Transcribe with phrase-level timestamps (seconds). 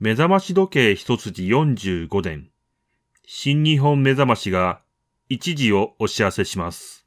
[0.00, 2.50] 目覚まし時計一筋45年。
[3.26, 4.80] 新日本目覚ましが
[5.28, 7.04] 一時をお知らせします。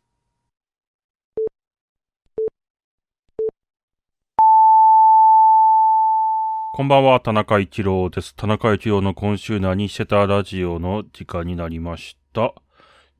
[6.74, 8.35] こんばんは、田中一郎です。
[8.35, 12.53] 田中一郎の今週何してたラジオの時間になりました。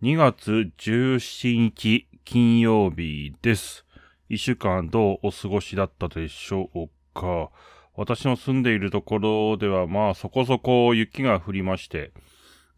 [0.04, 3.86] 2月17日金曜日です。
[4.28, 7.52] 一週間どうお過ごしだったでしょうか
[7.96, 12.12] 私の住んでいるところではまあそこそこ雪が降りまして、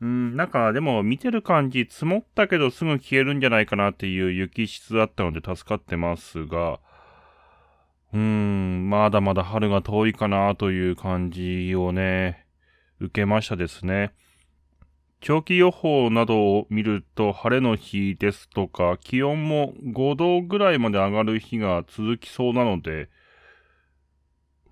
[0.01, 6.79] うん、なんかでも見てる感じ積もったけどすぐ消えるんじゃないかなっていう雪質だったので助かってますが、
[8.13, 12.45] うーん、まだまだ春が遠いかなという感じをね、
[12.99, 14.13] 受けましたですね。
[15.19, 23.09] 長期予報などを見ると晴れの日ですとか気温も5度ぐらいまで上がる日が続きそうなので、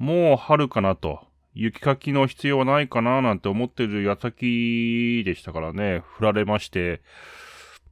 [0.01, 1.19] もう春かなと、
[1.53, 7.01] 雪かきの必要はないかななんて思ってる矢先でしたからね、降られまして、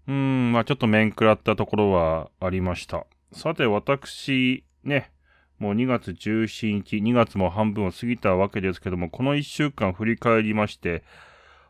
[0.08, 3.06] うーん、まあちょっと面食らったところはありました。
[3.32, 5.12] さて私、ね、
[5.60, 11.04] もう2月17日、2月も半分を過ぎたわけですけども、この1週間振り返りまして、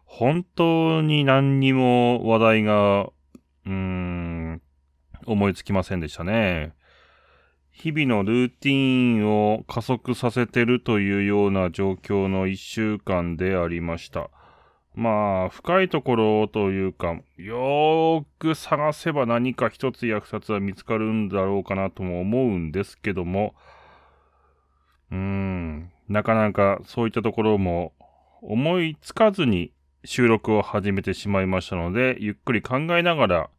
[0.05, 4.61] 本当に何にも話題が、うーん、
[5.25, 6.78] 思いつきませんでしたね。
[7.81, 14.29] 日々のルーティーンを加速させてるというような状況の一週間でありました。
[14.95, 23.55] まあ、深いところというか、よーく探せば何か一つや二つは見つかるんだろうかなとも思うんですけども、
[25.09, 27.93] うーん、なかなかそういったところも
[28.41, 29.71] 思いつかずに
[30.03, 33.49] 収録を始めてしまいましたので、ゆっくり考えながら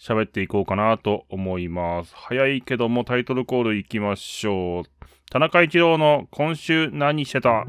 [0.00, 2.14] 喋っていこうかなと思います。
[2.14, 4.84] 早いけどもタイトルコールいきましょう。
[5.30, 7.66] 田中一郎の今週何してた？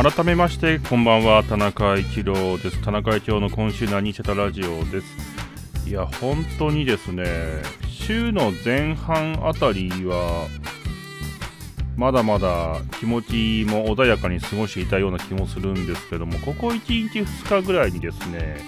[0.00, 1.42] 改めましてこんばんは。
[1.42, 2.80] 田中一郎です。
[2.82, 5.88] 田中一郎の今週何してたラジオです。
[5.88, 7.24] いや本当にですね
[7.88, 10.46] 週の前半あたりは
[11.96, 18.58] まだまだ気持ちも穏やかに過ごしていたような気もするんですけどもここ1日2日ぐらいにですね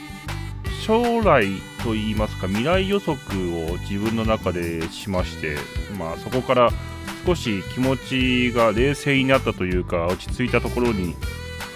[0.85, 1.47] 将来
[1.85, 3.17] といいますか未来予測
[3.71, 5.55] を自分の中でしまして
[5.97, 6.71] まあそこから
[7.31, 7.97] 少し気持
[8.51, 11.15] ちが冷静になったというか落ち着いたところに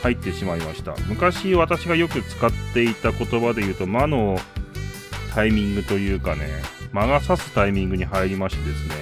[0.03, 0.97] 入ってしまいました。
[1.07, 4.37] 昔私がよく使っていた言葉で言うと魔の
[5.33, 6.49] タイミングというかね
[6.91, 8.95] 魔が差すタイミングに入りましてですね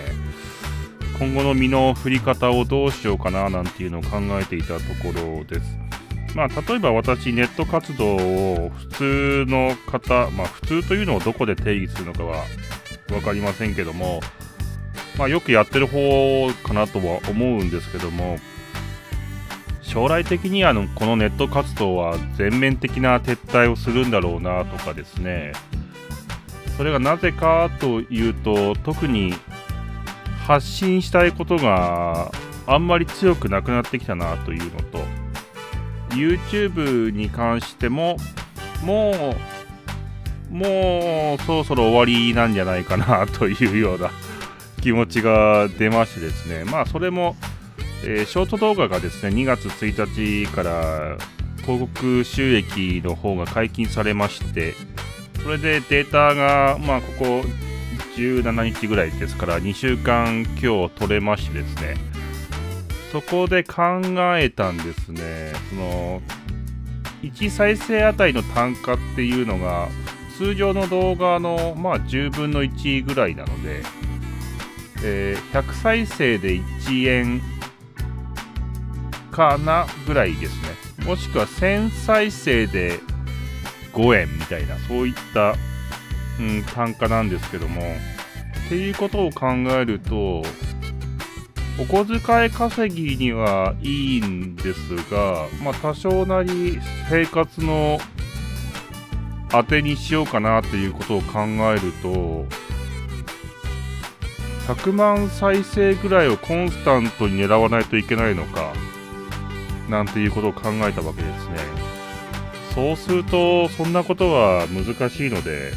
[1.18, 5.78] 今後の身の振り方をどうしようかななんていうのを考えていたところです。
[6.34, 12.44] まあ例えば私ネット活動を普通の方まあ普通というのをどこで定義するのかは
[13.08, 14.20] 分かりませんけども
[15.18, 18.38] まあ、よくやってる方かなとは思うんですけども
[19.82, 25.52] 将来的にあのこのネット活動は全面的な撤退をするんだろうなとかですね。
[26.76, 29.34] それがなぜかというと特に
[30.46, 32.32] 発信したいことが
[32.66, 34.98] あんまり強くなくなってきたなというのと
[36.10, 38.16] YouTube に関しても
[38.82, 39.36] も
[40.50, 44.10] うもうそろそろ終わりなんじゃないかなというような
[44.82, 47.37] 気持ちが出ましてですね、まあそれも、
[48.04, 51.16] えーショート動画がですね、2月1日から
[51.62, 54.75] 広告収益の方が解禁されまして、
[55.43, 57.25] それでデータが、まあここ
[58.16, 61.97] 17日ぐらいですから、2週間今日取れましてですね、
[63.12, 64.00] そこで考
[64.37, 66.22] えたんですね、その、
[67.22, 69.88] 1再生あたりの単価っていうのが、
[70.37, 73.82] 通常の動画の、まあ、10分の1ぐらいなので、
[75.04, 77.43] えー100再生で1円
[79.31, 81.06] かなぐらいですね。
[81.06, 83.00] もしくは1000再生で
[83.93, 85.54] 5円みたいな、そういった、
[86.38, 87.82] うん、単価なんですけども、
[88.66, 90.43] っていうことを考えると、
[91.81, 96.78] お小遣い稼ぎにはいいんですが、まあ多少なり
[97.10, 97.99] 生活の
[99.50, 102.46] 当てにしようかなということを考えると、
[104.67, 108.73] 100万再生ぐらいをコンスタントに狙わないといけないのか、
[109.88, 111.56] なんていうことを考えたわけですね。
[112.75, 115.73] そうすると、そんなことは難しいので、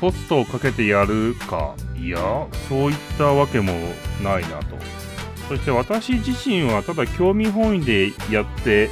[0.00, 2.18] コストをかけてやるか、いや、
[2.68, 3.72] そういったわけも
[4.22, 4.76] ないなと。
[5.48, 8.90] そして私自身はただ興味本位でやって、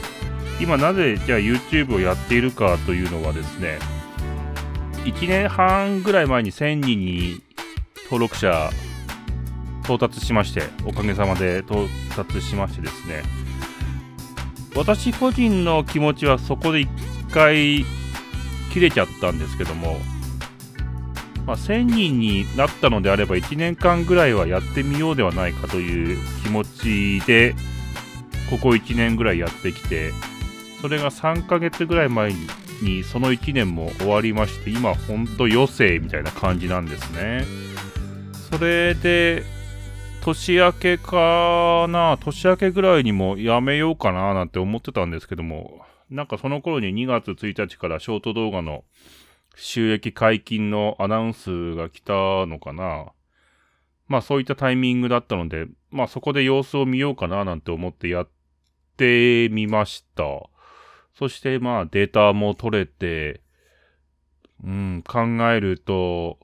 [0.61, 3.79] 今なぜじゃあ YouTube をやっているかというのはですね、
[5.05, 7.41] 1年半ぐらい前に1000人に
[8.10, 8.70] 登録者
[9.84, 13.22] 到達しまして、おかげさまで到達しましてですね、
[14.75, 16.88] 私個人の気持ちはそこで一
[17.32, 17.84] 回
[18.72, 19.99] 切れちゃったんですけども、
[21.46, 27.54] まあ、1000人になったのであれば1年間ぐらいはやってみようではないかという気持ちで
[28.50, 30.12] ここ1年ぐらいやってきて
[30.81, 32.32] それが3ヶ月ぐらい前
[32.82, 37.68] にその1年も終わりまして今ほんと余生みたいな感じなんですね。
[38.50, 39.45] それで
[40.23, 45.81] 年明けかな年明けぐらいにもやめようかななんて思ってたんですけども
[46.11, 48.85] なんかその頃に2月1日からショート動画の
[49.55, 52.12] 収益解禁のアナウンスが来た
[52.47, 53.12] のかな。
[54.06, 58.29] まあそういったタイミングだったので、まあそこで様子を見ようかななんて思ってやっ
[58.97, 60.25] てみました。
[61.19, 63.43] そしてまあデータも取れて、
[64.65, 66.39] うん、考えると、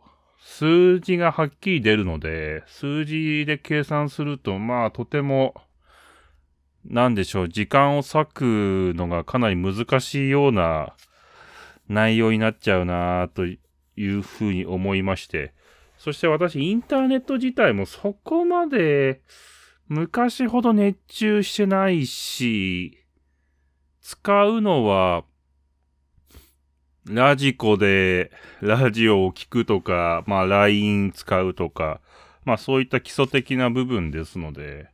[0.46, 5.54] 数字がはっきり出るので、数字で計算すると、まあとても、
[6.84, 10.94] なんでしょう、時間を割くのがかなり難しいような
[11.88, 13.58] 内容になっちゃうなとい
[13.96, 15.54] うふうに思いまして、
[15.96, 19.22] そして私、インターネット自体もそこまで
[19.88, 23.02] 昔ほど熱中してないし、
[24.02, 25.24] 使うのは、
[27.06, 28.30] ラジコで
[28.60, 32.00] ラジオを聞くとか、まあ LINE 使うとか、
[32.44, 34.88] まあそういった基礎的な部分ですので、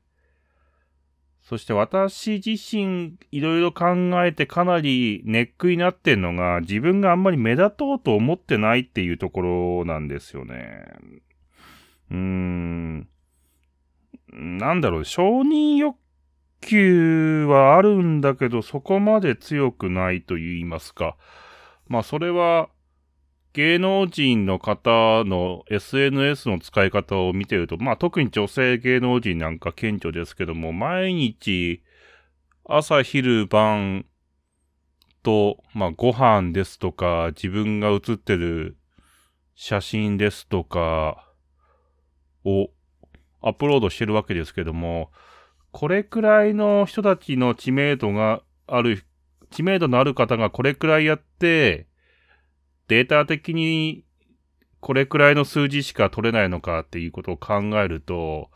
[1.42, 3.86] そして私自身いろいろ考
[4.24, 9.40] えてかなりネックになってんのが自分があんまり目立とうと思ってないっていうとこ
[9.80, 10.84] ろなんですよね。
[12.10, 13.08] うーん。
[14.32, 15.96] なんだろう、承認欲
[16.60, 21.16] 求はあるんだけどそこまで強くないと言いますか。
[21.90, 22.68] まあそれは
[23.52, 31.82] 芸能人の方の SNS の使い方を見てると、まあ特に女性芸能人なんか顕著ですけども、毎日
[32.64, 34.06] 朝昼晩
[35.24, 38.78] と、まあご飯ですとか、自分が写ってる
[39.56, 41.28] 写真ですとか
[42.44, 42.70] を
[43.42, 45.10] アップロードしてるわけですけども、
[45.72, 49.04] これくらいの人たちの知名度がある、
[49.50, 51.86] 知名度のある方がこれくらいやって、
[52.88, 54.04] データ的に
[54.80, 58.50] これくらいの数字しか取れないのかっていうことを考えると、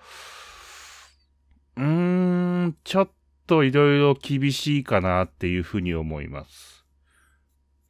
[1.77, 3.11] うーん、ちょっ
[3.47, 6.85] といろいろ厳しいかなっていうふうに思います。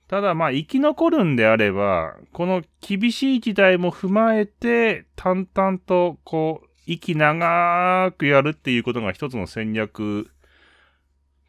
[0.09, 10.31] ただまあ生き残るんであれば、この厳しい時代も踏まえて、淡々とこう、息長くやるっていうことが一つの戦略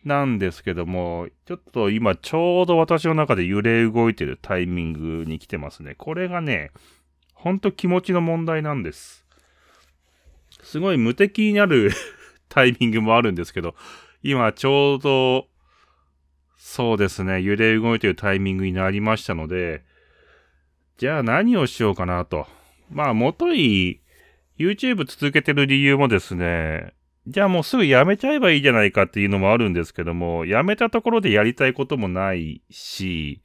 [0.06, 5.96] なんですけども、ちょっと今ちょうど私の中で揺れ動いてるタイミングに来てますね。
[5.98, 6.72] これがね、
[7.34, 9.26] ほんと気持ちの問題なんです。
[10.62, 11.92] すごい無敵になる
[12.50, 13.76] タイミングもあるんですけど、
[14.24, 15.48] 今ちょうど、
[16.58, 19.84] そうですね、揺れ動いてるタイミングになりましたので、
[20.98, 22.48] じゃあ何をしようかなと。
[22.90, 24.02] まあ、もとい
[24.58, 26.95] YouTube 続けてる理由もですね、
[27.28, 33.42] じゃあもうすぐやめちゃえばいいじゃないかっていうのもあるんですけども、やめたところでやりたいこともないし、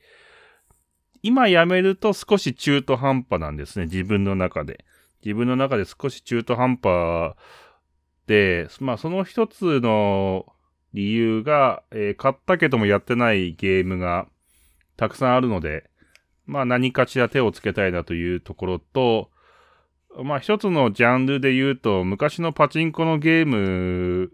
[1.23, 4.85] 今やめると少し中途半端なんですね、自分の中で。
[5.25, 7.35] 自分の中で少し中途半端
[8.27, 10.47] で、まあその一つの
[10.93, 14.27] 理由が、えー、買ったけどもやってないゲームが
[14.97, 15.91] たくさんあるので、
[16.47, 19.31] まあ何かしら手をつけたいなというところと、
[20.25, 24.31] まあ一つのジャンルで言うと、昔のパチンコのゲーム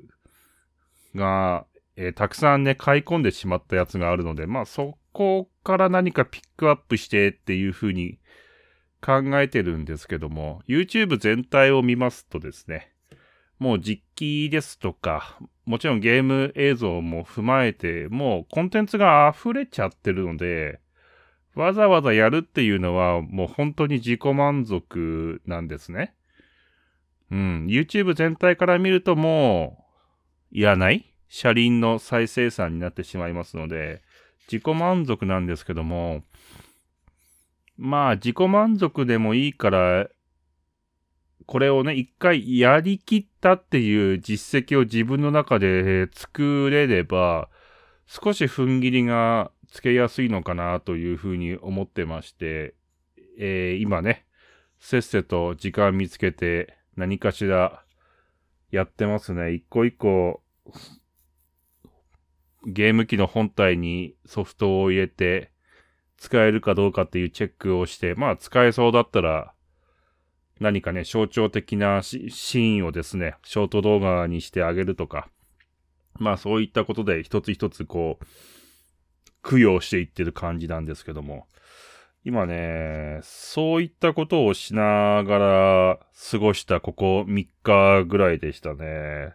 [1.14, 1.66] が、
[1.96, 8.18] えー、たくさんね、買い込んでしまったやつがあるので、まあそこから何かピックアップしてっていう風に
[9.00, 12.92] 考えてるんですけども、YouTube 全体を見ますとですね、
[13.58, 20.80] もう実機ですとか、もちろんゲーム映像も踏まえて、もうコンテンツが溢れちゃってるので、
[21.56, 26.14] わざわざやるっていうのはもう本当に自己満足なんですね。
[27.30, 27.66] うん。
[27.66, 29.84] YouTube 全体から見るとも
[30.52, 34.02] ういらない車輪の再生産になってしまいますので、
[34.52, 36.22] 自己満足なんですけども、
[37.76, 40.08] まあ自己満足でもいいから、
[41.46, 47.48] これをね、一回やりきったっていう実績を自分の中で作れれば、
[48.06, 52.74] 少し踏ん切りがつけやすいのかなというふうに思ってまして、
[53.38, 54.24] えー、今ね、
[54.78, 57.82] せっせと時間見つけて何かしら
[58.70, 59.52] やってますね。
[59.52, 60.42] 一個一個
[62.66, 65.52] ゲーム機の本体にソフトを入れて
[66.16, 69.52] 使えるかどうかっていうチェックをして、まあ使えそうだったら
[70.58, 75.28] 何かね、象徴的なシーンをですね、ショート動画にしてあげるとか、
[76.18, 78.26] まあそういったことで一つ一つこう、
[79.48, 81.46] 供養していってる感じなんですけども、
[82.24, 85.98] 今ね、そういったことをしながら
[86.30, 89.34] 過ごしたここ3日ぐらいでしたね。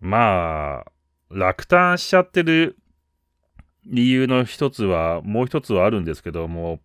[0.00, 0.86] まあ、
[1.28, 2.78] 落胆しちゃってる
[3.84, 6.80] 理由の一つは、もう一つはあるんですけども、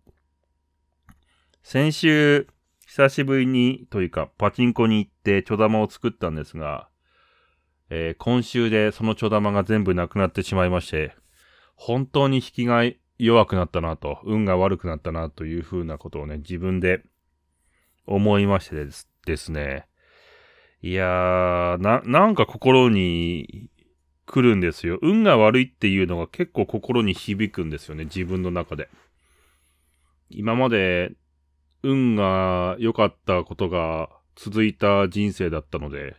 [1.62, 2.46] 先週、
[2.86, 6.88] 久しぶりにというか、パチンコに行ってちょ玉を作ったんですが、
[7.88, 11.14] えー、今週でそのちょ玉が全部なくなってしまいまして、
[11.76, 12.82] 本当に引きが
[13.18, 17.02] 弱くなったなと、運が悪くなったなというふうなことをね、自分で
[18.06, 19.86] 思いましてですですね。
[20.82, 23.70] いやー、な、なんか心に
[24.26, 24.98] 来るんですよ。
[25.02, 28.88] 運が悪いっていうのが結構心に響くんですよね、自分の中で。
[30.28, 31.12] 今まで
[31.82, 36.16] 運が良かったことが続いた人生だったので、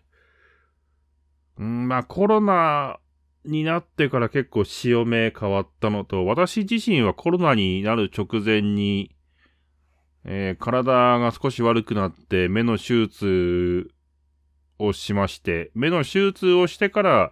[1.58, 3.00] うん、まあコロナ
[3.48, 9.16] になってから結構潮目変わったのと、私自身はコロナになる直前に、
[10.26, 13.90] えー、体が少し悪くなって目の手術
[14.80, 17.32] をしまして、目の手術をしてから、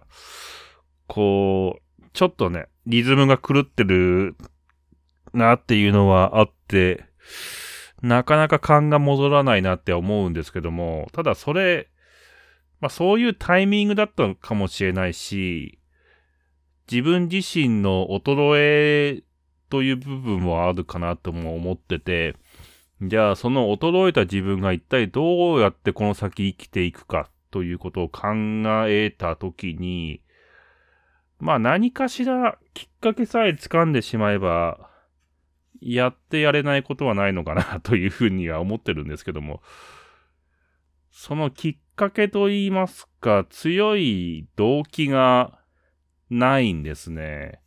[1.06, 4.36] こう、ちょっとね、リズムが狂ってる
[5.32, 7.04] なっていうのはあって、
[8.02, 11.88] なかなか勘が戻らないなって思うんですけども、ただそれ、
[12.80, 15.75] まあそういうタイミングだったかもしれないし、
[16.90, 18.56] 自分自身の衰
[19.18, 19.22] え
[19.68, 22.36] という部分もあるかなとも思ってて、
[23.02, 28.28] じゃあその衰えた自分が一体どうやってこの先生きていくかということを考
[28.86, 30.22] えたときに、
[31.38, 34.90] まあ何かしらきっかけさえ掴んでしまえば、
[35.80, 39.60] やってやれないことはないのかなというふうには思ってるんですけども、
[41.10, 45.55] そのきっかけと言いますか、強い動機が
[46.30, 47.60] ないんですね。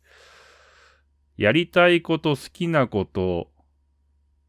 [1.36, 3.50] やりたいこと、好きなこと、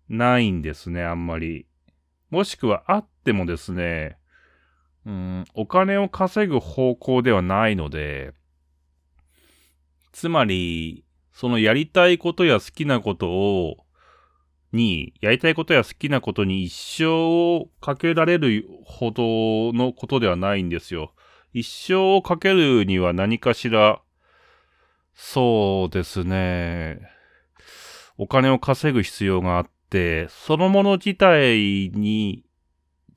[0.09, 1.65] ないんですね、あんまり。
[2.29, 4.17] もしくはあってもですね、
[5.05, 8.33] うん、お金を稼ぐ方向ではないので、
[10.11, 13.77] つまり、そのやりたいことや好きなことを、
[14.73, 21.13] に、やりたいことや好きなことに一生をかけられるほどのことではないんですよ。
[21.53, 24.01] 一生をかけるには何かしら、
[25.13, 26.99] そうですね。
[28.17, 32.45] お金を稼ぐ必要があって、そのもの自体に、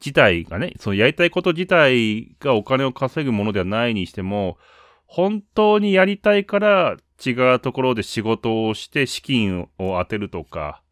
[0.00, 4.58] 自体がね、そのやりたいこと自体がお金を稼ぐものではないにしても、
[5.06, 10.82] 本当にやりたいから違うところで仕事をして資金を当てるとか、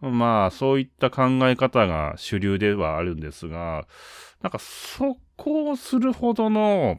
[0.00, 3.86] まあ、そういった考え方が主流ではあるんですが、
[4.42, 6.98] なんか、そこをするほどの、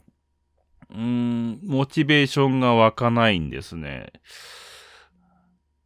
[0.89, 4.11] うーん、モチベーションが湧かないんですね。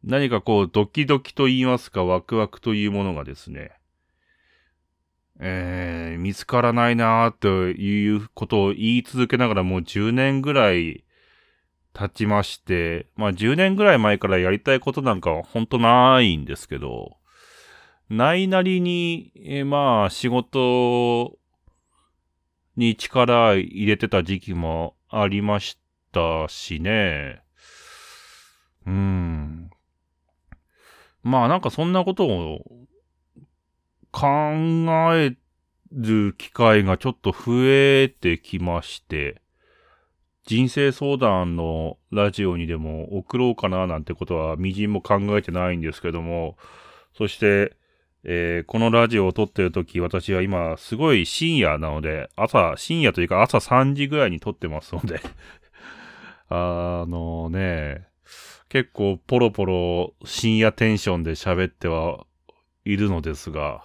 [0.02, 3.72] 何かこう、ドキドキと言いますか、ワクワクというものがですね、
[5.38, 11.04] えー、見つからないなーということを言い続けながらもう10年ぐらい
[11.92, 17.18] 経ちまして、まあ10年ぐらい前からやりたいことなんかは本当ないんですけど、
[18.08, 21.36] ないなりに、えー、まあ仕事
[22.76, 25.78] に力入れてた時期もありまし
[26.12, 27.42] たしね。
[28.86, 29.70] うん。
[31.22, 32.60] まあなんかそんなことを
[34.12, 34.28] 考
[35.14, 35.36] え
[35.92, 39.42] る機会がちょっと増えてきまして、
[40.44, 46.56] 人生相談のラジオにでも送ろうかななんてことはみじんも考えてないんですけども、
[47.16, 47.76] そして、
[48.28, 55.20] えー、このラジオを撮ってる時、私は今すごい深夜なので、朝、深夜というか朝3時ぐらいに撮ってますので
[56.50, 58.08] あのね、
[58.68, 62.26] 結構ポロポロ深夜テンションで喋っては
[62.84, 63.84] いるのですが、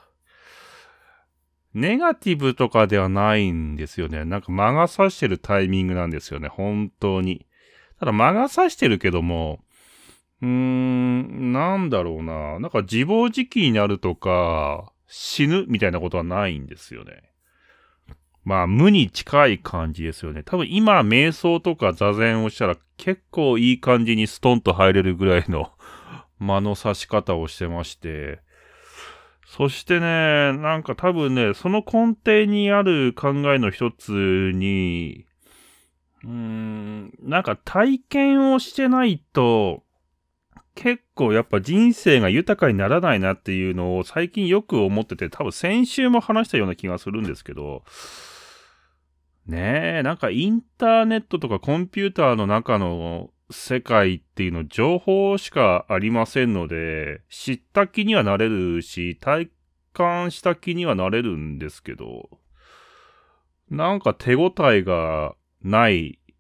[1.75, 4.25] ネガティブとかではないんですよね。
[4.25, 6.48] なんか魔が差してるタイミングなんですよね。
[6.48, 7.45] 本当に。
[8.00, 9.63] ただ魔が差してるけども、
[10.41, 12.60] うーん、なんだろうな。
[12.60, 17.31] なんか自暴自棄になるとか、死ぬみたいなことはないんですよね。
[18.43, 20.41] まあ、無に近い感じですよね。
[20.43, 25.71] 多分今、瞑想とか座禅をしたら結構いい感じにストンと入れるぐらいの
[26.39, 28.39] 間の差し方をしてまして、
[29.45, 35.25] そしてね、なんか多分ね、その根底にある考えの一つに、
[36.24, 39.83] うーん、なんか体験をしてないと、
[40.75, 47.84] 結構やっぱ人生が豊かにならないなっていうのを最近よく思ってて、多分先週も話したような気がするんですけど、
[49.46, 59.51] ねえ、なんかインターネットとかコンピューターの中の世界っていうの情報しかありませんので、知った気にはなれるし、体
[59.94, 62.30] 感した気にはなれるんですけど、
[63.70, 66.36] なんか手応えがないっ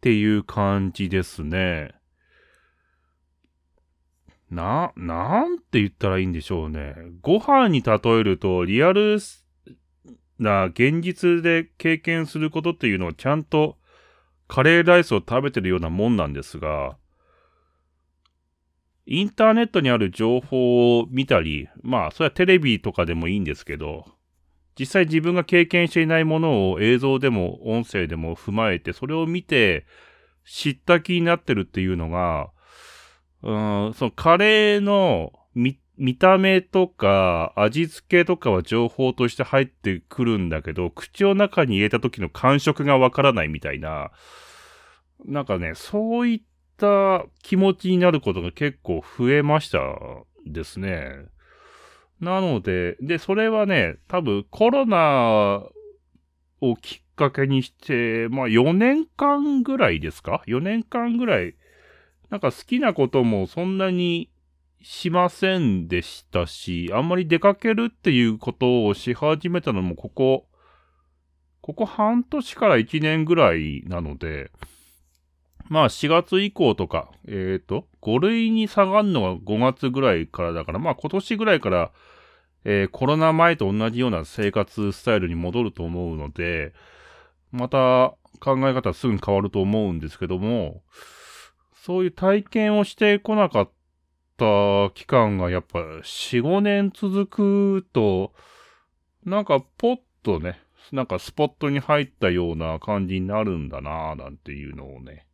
[0.00, 1.93] ていう感じですね。
[4.50, 6.94] な、なんて言ったらいいんでしょうね。
[7.22, 9.18] ご飯に例えると、リアル
[10.38, 13.78] な現実で経験することっていうのをちゃんと
[14.48, 16.96] カレーライスを食べてるようなもんなんですが、
[19.06, 24.06] インターネットにある情報を見たり、まあ、それはテレビとかでもいいんですけど、
[24.78, 29.86] 実際自分が経験していないものを映像でも音声でも踏まえて、それを見て
[30.44, 32.50] 知った気になってるっていうのが、
[33.44, 44.10] うん、そのカレーの見、見た目とか味付けとかは情報として入ってくるんだけど、口の中に入れた時の感触がわからないみたいな、
[45.26, 46.42] なんかね、そういっ
[46.78, 49.78] た気持ちになることが結構増えました
[50.46, 51.26] ですね。
[52.20, 55.62] なので、で、それはね、多分コロナ
[56.62, 61.54] をきっかけにして、まあ4年間ぐらいですか ?4 年間ぐらい、
[62.30, 64.30] なんか好きなこともそんなに
[64.82, 70.46] しませんでしたし、あんまり出かけるっていうことをし始めたのもここ、
[71.62, 74.50] ここ半年から1年ぐらいなので、
[75.68, 81.90] まあ4月以降とか、えっ、ー、と、5類に下がるのが5月ぐらいからだから、まあ今年ぐらいから、
[82.64, 86.74] えー、コロナ前と同じような生活スタイルに戻ると思うので、
[87.50, 90.82] また考え方すぐに変わると思うんですけども、
[91.84, 93.70] そういう体験をしてこなかっ
[94.38, 98.32] た期間がやっぱ4、5年続くと、
[99.26, 100.60] なんかポッとね、
[100.92, 105.26] なんかスポットに入ったような感じになるんだなぁなんていうのをね、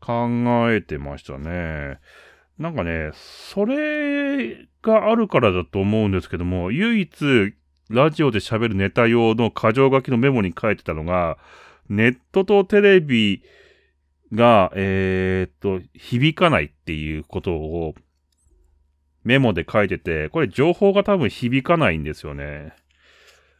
[0.00, 0.26] 考
[0.72, 1.98] えてましたね。
[2.58, 7.54] なんかね、それがあるからだと思うんですけども、唯一
[7.90, 11.36] ラジオで喋るネタ用の箇条書きのメモに書いてたのが、
[11.90, 13.42] ネットとテレビ
[14.34, 17.94] が、えー、っと、響かないっていうことを
[19.24, 22.74] メモで書いてて、これ情報が多分響かないんですよね。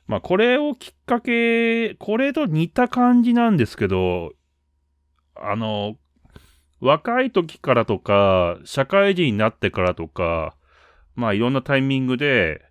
[0.06, 4.32] まあこれをきっかけ、これと似た感じなんですけど、
[5.34, 5.96] あの、
[6.80, 10.54] 若い時からとか、社会人になってからとか、
[11.14, 12.62] まあいろんなタイミングで、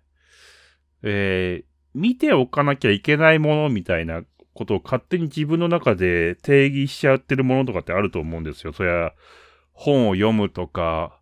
[1.02, 4.22] えー、見ておかなきゃいけないものみたいな
[4.54, 8.72] ことを勝手に自分の中で定義しちゃってるものとかってあると思うんですよ。
[8.72, 9.12] そりゃ、
[9.72, 11.18] 本を読むとか、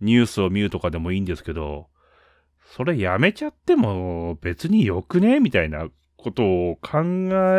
[0.00, 1.88] ニュースを見るとかでもいいんですけど、
[2.76, 6.98] それやめちゃっても別によくねみたいなことを考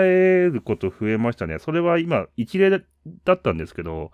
[0.01, 1.60] えること増えましたね。
[1.60, 2.79] それは今一例だ
[3.34, 4.12] ったんですけど、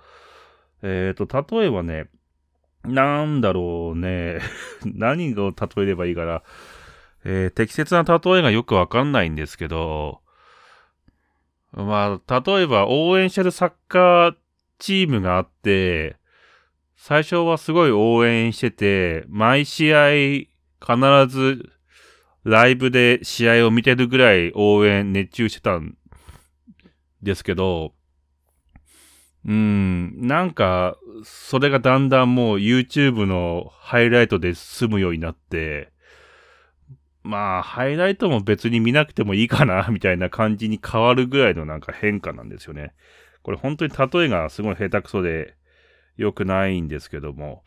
[0.84, 2.10] えっ、ー、と、例えばね、
[2.84, 4.39] なんだろうね。
[4.86, 6.44] 何を例えればいいかな。
[7.24, 10.22] えー、適切な例えがよくわかんないんですけど、
[11.74, 14.36] まあ、例えば応援してるサッカー
[14.78, 16.18] チームがあって、
[16.98, 20.10] 最初はすごい応援してて、毎試合
[20.80, 21.72] 必ず
[22.44, 25.96] ライブで試合を見てるぐらい応援熱中してたん
[27.22, 27.94] ですけど、
[29.46, 35.92] うん、なんか、それがだんだんもう YouTube のハイライトで済むようになって、
[37.24, 42.94] まあ、ハイライトも別に見なくてもいいかな、 みたいな感じに変わるぐらいのなんか変化なんですよね。
[43.44, 45.56] これ本当に例えがすごい下手くそで
[46.18, 47.64] 良くないんですけども、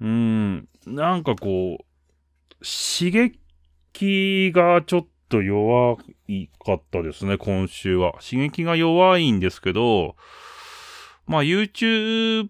[0.00, 1.84] うーん、なんかこう、
[2.64, 8.12] 刺激がちょっと弱いかったですね、今週は。
[8.20, 10.16] 刺激が弱いんですけど、
[11.26, 12.48] まあ YouTube、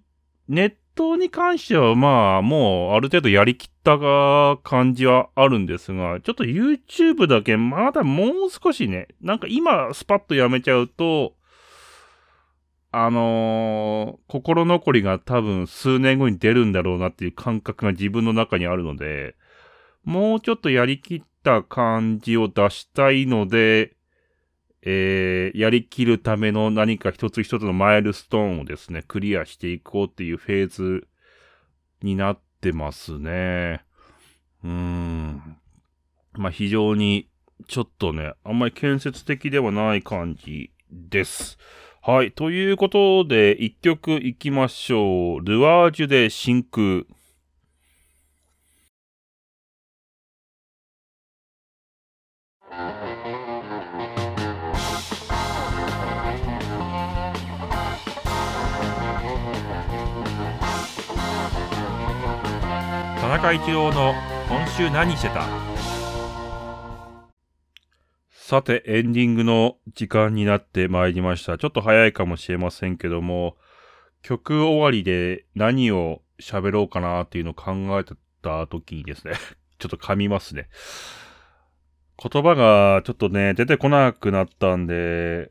[0.48, 3.98] ネットに関してはまあもうある程度やりきった
[4.62, 11.34] 感じはあるんですが、ちょっと YouTube だけまだもう少しね、なんか今スパッとやめちゃうと、
[12.92, 19.34] あのー、心残りが多分数年後に出るんだろうなっていう感覚が自分の中にあるので、
[20.04, 23.93] もうちょっとやりきった感じを出したいので、
[24.86, 31.08] えー、やりきるための何か一つ一つのマイルストーンをですね、クリアしていこうっていうフェーズ
[32.02, 33.82] になってますね。
[34.62, 35.56] うん。
[36.34, 37.28] まあ、非常に、
[37.66, 41.58] ちょっとね、あんまり建設的ではない感じです。
[42.02, 42.32] はい。
[42.32, 45.40] ということで、一曲いきましょう。
[45.40, 47.06] ルアージュで真空。
[63.34, 64.14] 中一郎の
[64.48, 65.44] 今週何してた？
[68.30, 71.58] さて、エンディングの時間になってまいりました。
[71.58, 73.56] ちょっと早いかもしれませんけども、
[74.22, 79.34] 曲終わりで何を喋ろうかなっていうのを考えてた時にですね、
[79.80, 80.68] ちょっと噛みますね。
[82.22, 85.50] 言葉がちょっとね、出てこなくなったんで、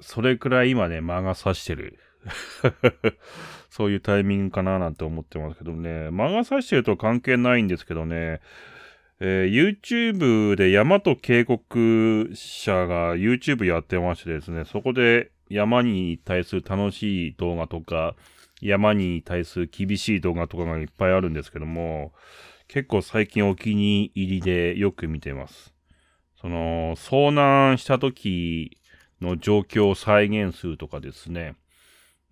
[0.00, 1.98] それくらい今ね、間が差してる。
[3.70, 6.10] そういうタイミングかななんて思ってますけどね。
[6.10, 8.40] 間が差してると関係ないんですけどね。
[9.20, 18.14] えー、YouTube で山と渓谷者が YouTube やってましてですね、そこで山に対する楽しい動画とか、
[18.60, 22.12] 山に対する厳しい動画とかがいっぱいあるんですけども、
[22.68, 25.74] 結構最近お気に入りでよく見てます。
[26.40, 28.76] その、遭難した時
[29.20, 31.56] の状況を再現するとかですね、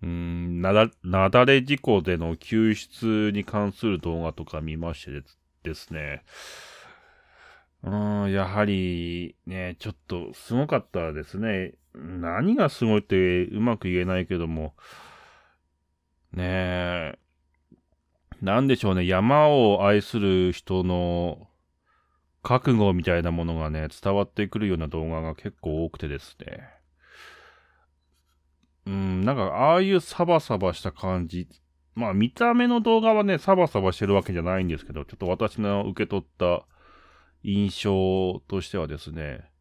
[0.03, 0.73] うん、な
[1.29, 5.23] だ、れ事故での救出に関する動画とか見まして
[5.63, 6.23] ですね、
[7.83, 11.73] うん、やはり、ね、ちょっとすごかったですね。
[11.95, 14.75] 何がすごいってうまく言えないけども、
[16.31, 17.17] ねえ、
[18.41, 21.47] なんでしょうね、山を愛する人の
[22.43, 26.76] 覚悟みたいなものがね、伝わってくるような動画が結構多くてですね。
[28.87, 31.49] うん、なんか、ああいうサバサバした感じ。
[31.93, 36.65] まあ、見た目の動画はね、サバサバしてるわけじゃないんですけど、ちょっと私の受け取った
[37.43, 39.51] 印象としてはですね、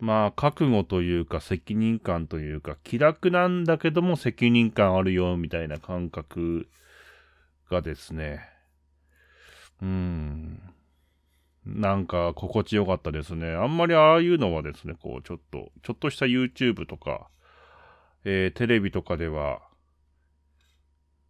[0.00, 6.68] まあ、覚悟というか責任感というか、気楽なんだけども責任感あるよ、みたいな感覚
[7.70, 8.40] がですね、
[9.80, 10.60] うん、
[11.64, 13.50] なんか心地よかったですね。
[13.50, 17.28] あんまりああいうのはですね、こう、ちょっと、ちょっとした YouTube とか、
[18.24, 19.62] えー、テレビとかでは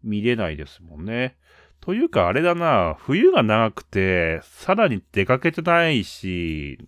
[0.02, 1.36] 見れないですもんね。
[1.80, 6.78] というかあれだな、冬が長くて、さらに出かけてないし、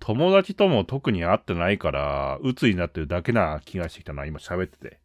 [0.00, 5.00] 友達とも特に会ってないから、鬱になってるだけな気がしてきたな、今喋ってて。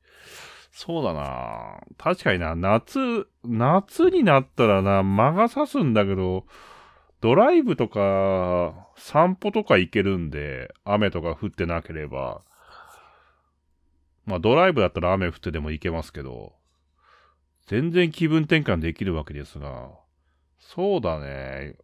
[0.72, 6.46] そうだな確かにな、夏、夏になったらな、間が差すんだけど、
[7.22, 12.42] ドライブとか、散歩とか行けるんで、雨とか降ってなければ。
[14.26, 16.54] まあドライブだったら雨降ってでも行けますけど、
[17.68, 19.92] 全然気分転換できるわけですが、
[20.60, 21.76] そうだね。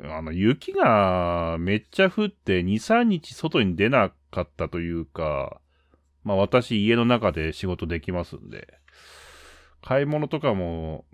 [0.00, 5.60] あの、雪がめっちゃ降って2、3日外に出なかったというか、
[6.24, 8.78] まあ私家の中で仕事できますんで、
[9.82, 11.04] 買い物とかも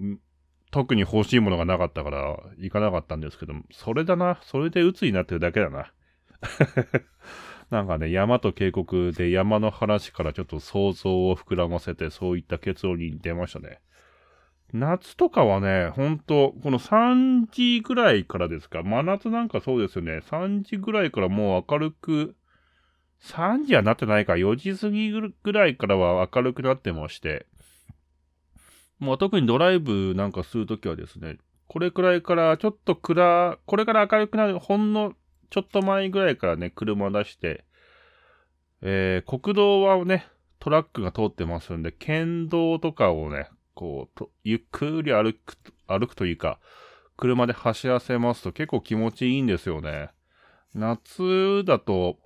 [0.70, 4.40] 特に欲しいものがなかったから行かなかったんですけど、それだな。
[4.42, 5.92] それで鬱になってるだけだな。
[7.70, 13.80] なんかね、山と渓谷で山の話からちょっと想像を膨らませて、そういった結論に出ましたね。
[14.72, 18.82] 夏とかはね、ほんと、この3時ぐらいからですか？
[18.82, 20.20] 真夏なんかそうですよね。
[20.30, 22.34] 3時ぐらいからもう明るく、
[23.22, 27.46] 3時はなってないか、4時過ぎぐらいからは明るくなってまして、
[28.98, 35.14] もう特にドライブなんかするときはですね、これくらいからちょっと暗、これから明るくなる、ほんの
[35.50, 37.64] ちょっと前ぐらいからね、車出して、
[38.82, 40.26] えー、国道はね、
[40.58, 46.58] トラックが通ってますんで、県道とかをね、こう、ゆっくり歩く、歩くというか、
[47.16, 50.10] 車で走らせますと結構気持ちいいんですよね。
[50.74, 52.18] 夏だと、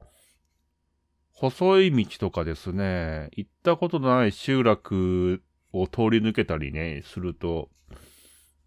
[1.32, 7.68] 細い道とかですね、行ったことのない集落を通り抜けたりね、すると、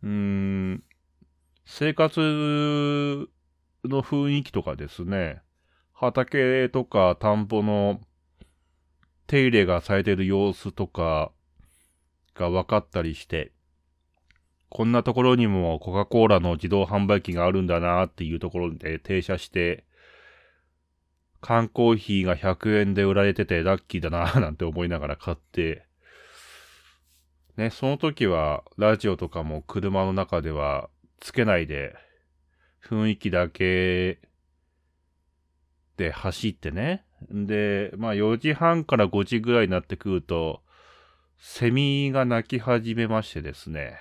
[0.04, 0.84] うーん、
[1.66, 3.28] 生活
[3.86, 5.42] の雰囲気とかですね、
[5.94, 8.02] 畑とか田んぼの
[9.28, 11.32] 手入れがされている様子とか
[12.36, 13.52] が分かったりして、
[14.70, 19.86] こんなところにもコカ・コーラの自動販売機があるんだなっていうところで停車して、
[21.42, 25.86] 缶コーヒーが100円で売られててラッキーだな なんて思いながら買って、
[27.58, 30.90] ね、その時はラジオとかも車の中では
[31.20, 31.96] つけないで、
[32.84, 34.20] 雰囲気だけ
[35.98, 37.06] で走ってね。
[37.30, 40.62] で、まあ4時半から5時ぐらいになってくると、
[41.38, 43.98] セミが鳴き始めましてですね。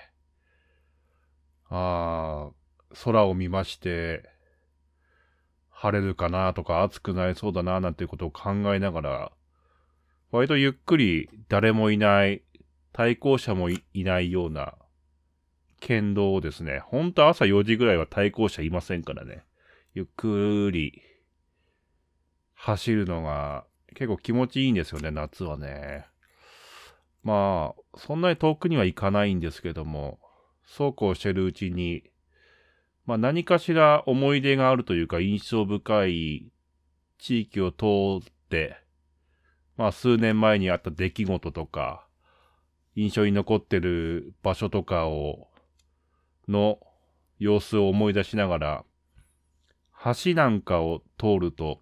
[1.69, 4.29] ああ空を見まして、
[5.71, 9.33] 晴れるかなとか暑くなりそうだななんていうことを考えながら、
[10.31, 12.43] 割とゆっくり誰もいない、
[12.93, 14.75] 対向車もいないような
[15.81, 19.45] 県道をですね、ほんと朝4時ぐらいは対向車いませんからね、
[19.95, 21.03] ゆっくり
[22.55, 23.65] 走るのが
[23.95, 26.07] 結構気持ちいいんですよね、夏はね。
[27.23, 30.21] まあ、そんなに遠くには行かないんですけども、
[30.65, 32.05] そうこうしてるうちに、
[33.07, 36.53] まあ何かしら思い出があるというか印象深い
[37.19, 38.77] 地域を通って、
[39.77, 42.07] まあ数年前にあった出来事とか、
[42.95, 45.50] 印象に残ってる場所とかを、
[46.49, 46.79] の
[47.39, 48.85] 様子を思い出しながら、
[50.25, 51.81] 橋なんかを通ると、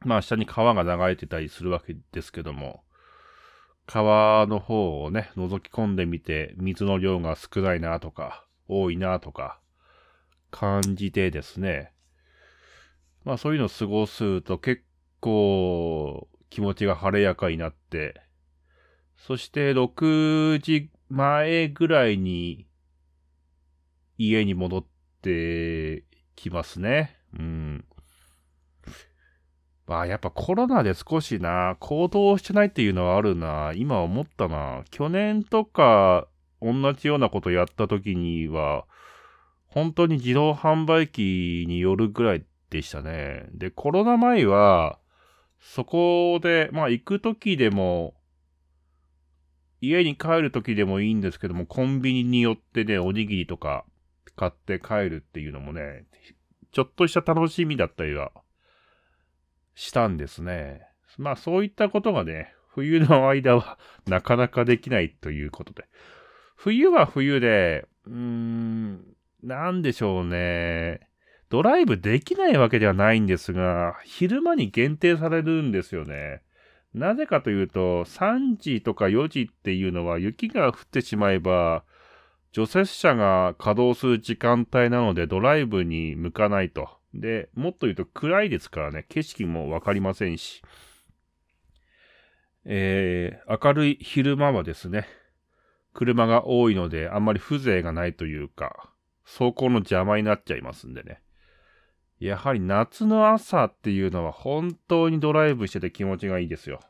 [0.00, 2.82] まあ下に川が流れてたりするわけですけども、
[3.86, 9.58] 川の方をね、覗き込んでみて、水の量が少ないなとか、多いなとか、
[10.50, 11.92] 感じてですね、
[13.24, 14.84] まあそういうのを過ごすと結
[15.20, 18.20] 構気持ちが晴れやかになって、
[19.16, 22.66] そして6時前ぐらいに
[24.22, 24.84] 家に戻っ
[25.22, 26.04] て
[26.36, 27.16] きますね。
[27.38, 27.84] うん。
[29.86, 33.72] まあやっぱコロナで少しな、行動してないっていうのはあるな。
[33.74, 34.84] 今思ったな。
[34.90, 36.28] 去年とか
[36.60, 38.84] 同じようなことやった時には、
[39.64, 43.46] 本当に自動販売機によるぐらいでしたね。
[43.54, 44.98] で、コロナ前は、
[45.60, 48.14] そこで、まあ行く時でも、
[49.80, 53.86] 家に帰る時でもいいんですけども、コンビニによってね、おにぎりとか
[54.40, 56.06] 買って帰るっていうのもね、
[56.72, 58.32] ちょっとした楽しみだったりは
[59.74, 60.80] したんですね。
[61.18, 65.84] まあそういったことがね、冬の間は なかなかできないということで。
[66.56, 71.00] 冬は冬で、うーん、なんでしょうね。
[71.50, 76.40] ドライブできないわけではないんですが、昼間に限定されるんですよね。
[76.94, 81.84] なぜかというと、3時とか4時っていうのは雪が降ってしまえば、
[82.52, 86.88] 除雪車が稼働する時間帯なのでドライブに向かないと。
[87.14, 90.62] で、もっと言うと暗いですからね、景色もわかりませんし、
[92.64, 95.06] えー、明るい昼間はですね、
[95.92, 98.90] 車が多いのであんまり風情がないというか、
[99.24, 101.22] 走行の邪魔になっちゃいますんでね。
[102.18, 106.80] やはり夏の朝っていうのは本当にドライブしてて気持ちがいいですよ。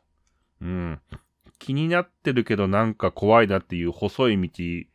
[0.61, 1.01] うん。
[1.59, 4.90] 気になってるけどなんか怖いなっていう細い道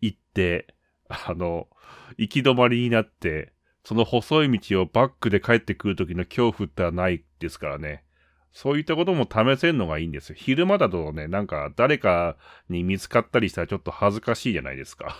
[0.00, 0.74] 行って、
[1.08, 1.68] あの、
[2.16, 3.52] 行き止まりになって、
[3.84, 8.04] その細い道をバックで帰ってくる時の恐怖ってはないですからね。
[8.52, 10.36] そういったことも試せるのがいいんですよ。
[10.38, 12.36] 昼間だとね、なんか誰か
[12.68, 15.16] に見つかったりしたらちょっと恥ずかしいじゃないですか。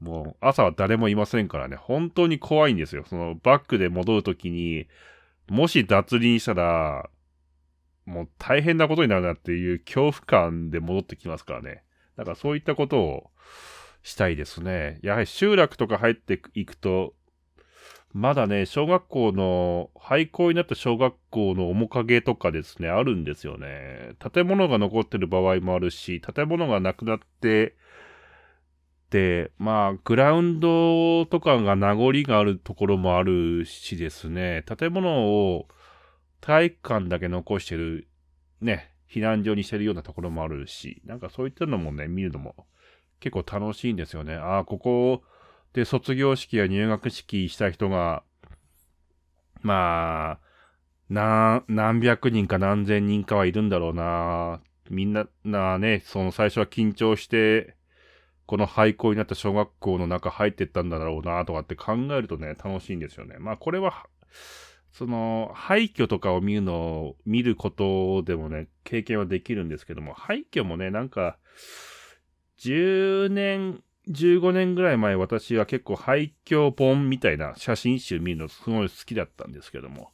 [0.00, 3.04] もう朝は誰もいませんからね、本当に怖いんですよ。
[3.08, 4.86] そのバックで戻るときに、
[5.48, 7.08] もし脱輪したら、
[8.04, 11.84] もう大変なことになるなっていう恐怖感で戻ってきますからね。
[12.16, 13.30] だからそういったことを
[14.04, 15.00] したいですね。
[15.02, 17.14] やはり集落とか入っていくと、
[18.12, 24.12] まだね、小学校の、廃校になった小学校の面影とかですね、あるんですよね。
[24.32, 27.74] 建物が残ってる場合もあるし、建物がなくなって、
[29.10, 35.66] で、まあ、グラウンドとかが名残があるところもあるしですね、建物を
[36.42, 38.06] 体育館だけ残してる、
[38.60, 42.66] ね、避難所にしてるようなところもあるし、なんかそういったのもね、見るのも
[43.24, 44.34] 結構楽しいんですよね。
[44.34, 45.22] ああ、ここ、
[45.72, 48.22] で、卒業式や入学式した人が、
[49.62, 50.38] まあ、
[51.08, 54.60] な、何百人か何千人かはいるんだろうな。
[54.90, 57.76] みんな、なね、その最初は緊張して、
[58.44, 63.38] この廃校になった小学校の中入ってったんだろうなとかって考えるとね、楽しいんですよね。
[63.38, 64.06] まあこれは、
[64.92, 71.38] その、廃墟とかを見るのを、見ることでもね、経験はできるんですけども、廃墟もね、なんか、
[72.60, 80.12] 10年15年ぐらい前私は結構廃墟本みたいな写真集見るのすごい好きだったんですけども、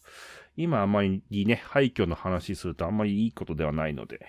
[0.56, 4.20] 今あまりね、廃墟の話するとあんまりいいことではないので、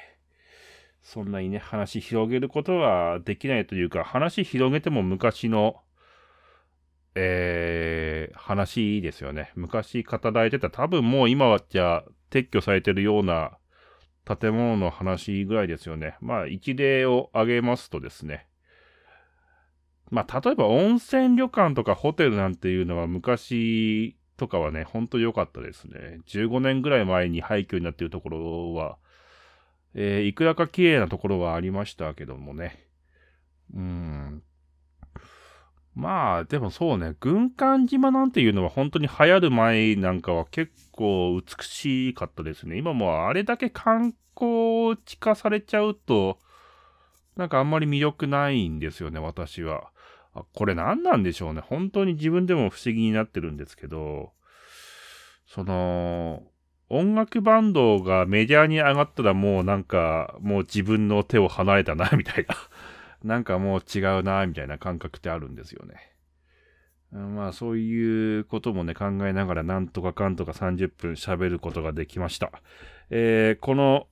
[1.04, 5.82] そんなにね、話広げることはできないというか、話広げても昔の、
[7.16, 9.52] えー、話ですよね。
[9.56, 13.58] 昔語られてた、多分もう今はじゃ撤去されてるような
[14.26, 16.18] 建物の話ぐらいですよね。
[16.22, 18.48] まあ、一例を挙げますとですね、
[20.10, 26.20] まあ、例えば温泉旅館とかホテルなんていうのは昔とかはね、ほんと良かったですね。
[26.28, 28.98] 15年ぐらい前に廃墟になっているところは、
[29.94, 32.88] えー、いくらか綺麗なところはありましたけどもね。
[33.74, 34.44] うん。
[35.94, 42.78] まあ、でもそうね、軍艦島なんていうのは本当に流行る前なんかは結構美しかったですね。
[42.78, 46.40] 今もあれだけ観光地化されちゃうと、
[47.36, 49.92] なんかあんまり魅力ないんですよね、私は。
[50.54, 51.62] これ何なんでしょうね。
[51.62, 54.32] 本当に自分でも不思議になってるんですけど、
[55.46, 56.44] その、
[56.88, 62.56] 音楽バンドがメジャーに上がったらもうなんか、もう自分の手を離れたな、みたいな。
[63.24, 66.12] なんかもう違うな、みたいな感覚ってあるんですよね。
[67.12, 72.52] まあそういうこともね考えながらなんとかかんとか30分喋ることができました。
[73.10, 74.08] えー、この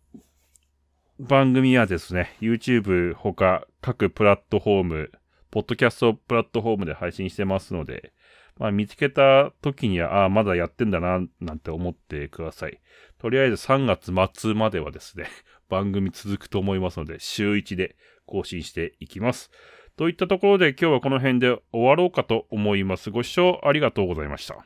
[1.20, 5.12] 番組はですね、YouTube ほか各プラットフォーム、
[5.52, 8.14] ポッドキャストプラットフォームで配信してますので、
[8.58, 12.80] まあ見つけた時には、ああ、まだやってんだな、なんて思ってください。
[13.18, 15.28] とりあえず3月末まではですね、
[15.68, 17.98] 番組続くと思いますので、週1で
[18.30, 19.52] 更新していきます。
[19.98, 23.10] といったところで今日はこの辺で終わろうかと思います。
[23.10, 24.66] ご視聴ありがとうございました。